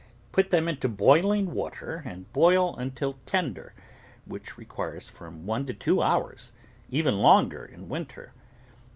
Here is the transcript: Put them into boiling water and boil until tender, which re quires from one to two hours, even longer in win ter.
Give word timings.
Put 0.31 0.49
them 0.49 0.67
into 0.67 0.89
boiling 0.89 1.53
water 1.53 2.01
and 2.07 2.33
boil 2.33 2.75
until 2.75 3.19
tender, 3.27 3.75
which 4.25 4.57
re 4.57 4.65
quires 4.65 5.07
from 5.07 5.45
one 5.45 5.67
to 5.67 5.75
two 5.75 6.01
hours, 6.01 6.51
even 6.89 7.19
longer 7.19 7.63
in 7.63 7.87
win 7.87 8.07
ter. 8.07 8.31